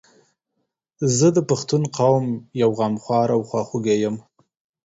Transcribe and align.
زه 1.17 1.27
د 1.37 1.39
پښتون 1.49 1.83
قوم 1.97 2.25
یو 2.61 2.69
غمخوار 2.79 3.27
او 3.35 3.41
خواخوږی 3.49 3.95
یم 4.03 4.15